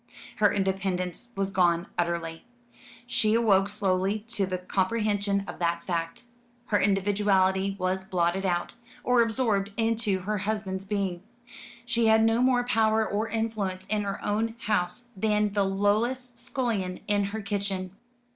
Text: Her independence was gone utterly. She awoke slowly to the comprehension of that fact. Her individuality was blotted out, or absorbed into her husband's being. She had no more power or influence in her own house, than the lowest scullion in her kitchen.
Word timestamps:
Her 0.37 0.51
independence 0.51 1.29
was 1.35 1.51
gone 1.51 1.85
utterly. 1.95 2.43
She 3.05 3.35
awoke 3.35 3.69
slowly 3.69 4.25
to 4.29 4.47
the 4.47 4.57
comprehension 4.57 5.43
of 5.47 5.59
that 5.59 5.83
fact. 5.83 6.23
Her 6.69 6.79
individuality 6.79 7.75
was 7.77 8.03
blotted 8.03 8.43
out, 8.43 8.73
or 9.03 9.21
absorbed 9.21 9.69
into 9.77 10.21
her 10.21 10.39
husband's 10.39 10.87
being. 10.87 11.21
She 11.85 12.07
had 12.07 12.23
no 12.25 12.41
more 12.41 12.65
power 12.65 13.05
or 13.07 13.29
influence 13.29 13.85
in 13.91 14.01
her 14.01 14.19
own 14.25 14.55
house, 14.61 15.09
than 15.15 15.53
the 15.53 15.65
lowest 15.65 16.39
scullion 16.39 17.01
in 17.07 17.25
her 17.25 17.41
kitchen. 17.43 17.91